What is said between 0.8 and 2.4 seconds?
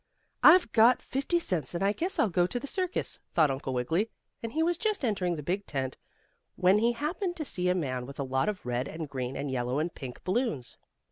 fifty cents, and I guess I'll